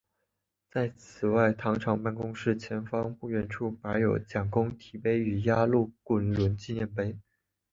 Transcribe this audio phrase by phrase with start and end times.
[0.95, 7.19] 此外在糖厂办公室前方不远处摆有蒋公堤碑与压路滚轮纪念碑。